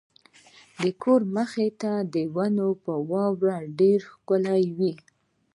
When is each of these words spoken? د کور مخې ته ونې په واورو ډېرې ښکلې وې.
د 0.81 0.83
کور 1.01 1.21
مخې 1.35 1.67
ته 1.81 1.91
ونې 2.35 2.69
په 2.83 2.93
واورو 3.09 3.55
ډېرې 3.79 4.05
ښکلې 4.09 4.63
وې. 4.77 4.93